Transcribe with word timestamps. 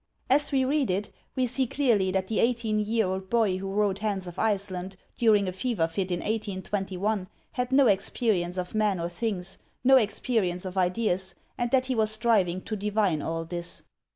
As 0.31 0.51
we 0.51 0.65
read 0.65 0.89
it, 0.89 1.11
we 1.35 1.45
see 1.45 1.67
clearly 1.67 2.09
that 2.09 2.25
the 2.27 2.39
eighteen 2.39 2.79
year 2.79 3.05
old 3.05 3.29
boy 3.29 3.57
who 3.57 3.71
wrote" 3.71 3.99
Hans 3.99 4.25
of 4.25 4.39
Iceland" 4.39 4.95
during 5.19 5.47
a 5.47 5.51
fever 5.51 5.87
fit 5.87 6.09
in 6.09 6.21
1821 6.21 7.27
had 7.51 7.71
no 7.71 7.85
experience 7.85 8.57
of 8.57 8.73
men 8.73 8.99
or 8.99 9.09
things, 9.09 9.59
no 9.83 9.97
experience 9.97 10.65
of 10.65 10.75
ideas, 10.75 11.35
and 11.55 11.69
that 11.69 11.85
he 11.85 11.93
was 11.93 12.09
striving 12.09 12.61
to 12.63 12.75
divine 12.75 13.21
all 13.21 13.45
this. 13.45 13.83